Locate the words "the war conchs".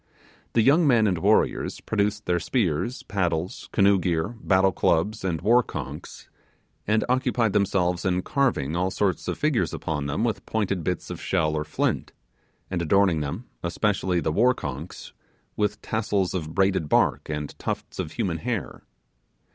14.19-15.11